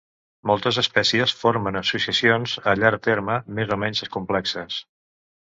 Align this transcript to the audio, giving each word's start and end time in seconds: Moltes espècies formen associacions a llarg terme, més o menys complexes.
Moltes 0.51 0.79
espècies 0.81 1.33
formen 1.41 1.77
associacions 1.83 2.57
a 2.71 2.75
llarg 2.81 3.05
terme, 3.11 3.39
més 3.61 3.77
o 3.77 3.81
menys 3.85 4.03
complexes. 4.17 4.83